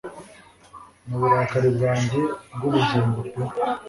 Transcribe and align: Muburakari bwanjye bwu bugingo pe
Muburakari 1.07 1.69
bwanjye 1.75 2.19
bwu 2.53 2.67
bugingo 2.73 3.19
pe 3.31 3.39